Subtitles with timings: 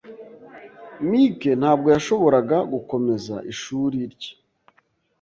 [1.09, 4.31] Mike ntabwo yashoboraga gukomeza ishuri rye